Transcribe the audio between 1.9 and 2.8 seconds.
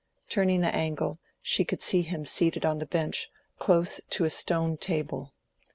him seated on